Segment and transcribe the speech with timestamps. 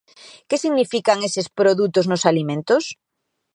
[0.49, 2.83] Que significan eses produtos nos alimentos?